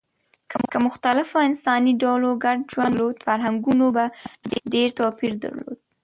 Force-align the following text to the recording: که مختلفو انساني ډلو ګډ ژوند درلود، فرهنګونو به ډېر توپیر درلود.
که 0.71 0.77
مختلفو 0.87 1.37
انساني 1.47 1.93
ډلو 2.03 2.29
ګډ 2.43 2.59
ژوند 2.71 2.93
درلود، 2.95 3.15
فرهنګونو 3.25 3.85
به 3.95 4.05
ډېر 4.73 4.89
توپیر 4.99 5.31
درلود. 5.43 5.79